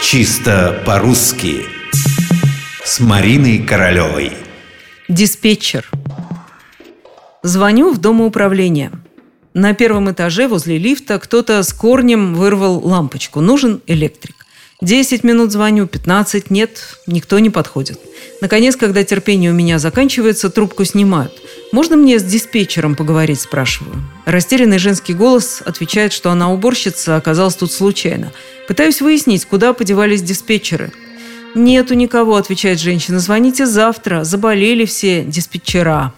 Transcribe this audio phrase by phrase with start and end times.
[0.00, 1.66] Чисто по-русски.
[2.84, 4.32] С Мариной Королевой.
[5.08, 5.90] Диспетчер.
[7.42, 8.92] Звоню в домоуправление
[9.54, 13.40] На первом этаже возле лифта кто-то с корнем вырвал лампочку.
[13.40, 14.46] Нужен электрик.
[14.80, 17.98] 10 минут звоню, 15 нет, никто не подходит.
[18.40, 21.32] Наконец, когда терпение у меня заканчивается, трубку снимают.
[21.70, 23.96] «Можно мне с диспетчером поговорить?»– спрашиваю.
[24.24, 28.32] Растерянный женский голос отвечает, что она уборщица, оказалась тут случайно.
[28.66, 30.92] Пытаюсь выяснить, куда подевались диспетчеры.
[31.54, 33.18] «Нету никого»,– отвечает женщина.
[33.18, 34.24] «Звоните завтра.
[34.24, 36.14] Заболели все диспетчера».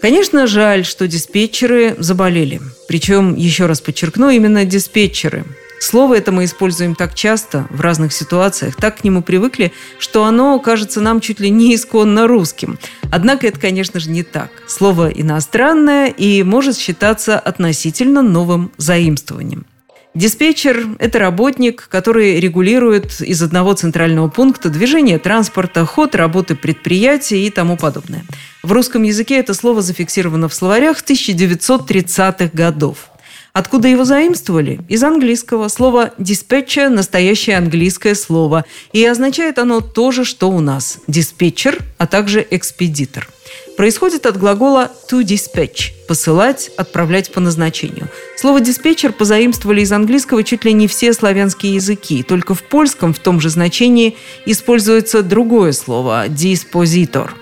[0.00, 2.60] Конечно, жаль, что диспетчеры заболели.
[2.86, 5.44] Причем, еще раз подчеркну, именно диспетчеры.
[5.80, 10.58] Слово это мы используем так часто, в разных ситуациях, так к нему привыкли, что оно
[10.58, 12.78] кажется нам чуть ли не исконно русским.
[13.10, 14.50] Однако это, конечно же, не так.
[14.66, 19.66] Слово иностранное и может считаться относительно новым заимствованием.
[20.14, 27.50] Диспетчер– это работник, который регулирует из одного центрального пункта движение транспорта, ход работы предприятия и
[27.50, 28.24] тому подобное.
[28.64, 33.10] В русском языке это слово зафиксировано в словарях 1930-х годов.
[33.52, 34.80] Откуда его заимствовали?
[34.88, 35.68] Из английского.
[35.68, 38.64] Слово «диспетчер»– настоящее английское слово.
[38.92, 40.98] И означает оно то же, что у нас.
[41.06, 43.28] Диспетчер, а также экспедитор.
[43.76, 48.08] Происходит от глагола to dispatch– посылать, отправлять по назначению.
[48.36, 52.22] Слово «диспетчер» позаимствовали из английского чуть ли не все славянские языки.
[52.22, 57.34] Только в польском в том же значении используется другое слово– «диспозитор».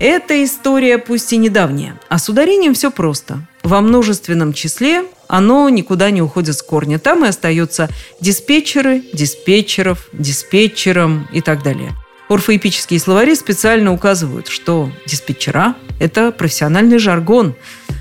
[0.00, 3.40] Эта история пусть и недавняя, а с ударением все просто.
[3.68, 6.98] Во множественном числе оно никуда не уходит с корня.
[6.98, 11.92] Там и остаются диспетчеры, диспетчеров, диспетчером и так далее.
[12.30, 17.56] Орфоэпические словари специально указывают, что диспетчера– это профессиональный жаргон,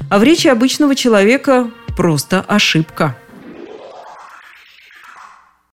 [0.09, 3.17] а в речи обычного человека просто ошибка–